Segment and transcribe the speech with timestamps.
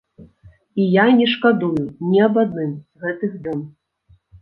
[0.83, 1.71] І я не шкадую
[2.09, 3.67] ні аб адным з гэтых дзён.